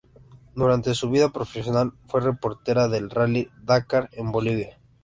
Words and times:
Durante 0.55 0.95
su 0.95 1.11
vida 1.11 1.29
profesional 1.29 1.93
fue 2.07 2.21
reportera 2.21 2.87
del 2.87 3.11
Rally 3.11 3.51
Dakar 3.61 4.09
en 4.13 4.31
Bolivia. 4.31 4.79